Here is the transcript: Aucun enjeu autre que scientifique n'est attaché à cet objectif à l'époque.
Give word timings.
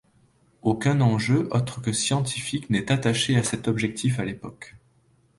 Aucun 0.63 0.99
enjeu 0.99 1.47
autre 1.51 1.79
que 1.79 1.93
scientifique 1.93 2.71
n'est 2.71 2.91
attaché 2.91 3.37
à 3.37 3.43
cet 3.43 3.67
objectif 3.67 4.17
à 4.19 4.25
l'époque. 4.25 4.73